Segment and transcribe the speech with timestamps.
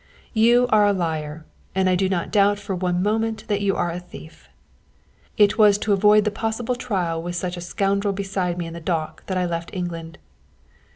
[0.33, 1.45] You are a liar
[1.75, 4.49] and I do not doubt for one moment but that you are a thief.
[5.37, 8.79] It was to avoid the possible trial with such a scoundrel beside me in the
[8.79, 10.17] dock that I left England.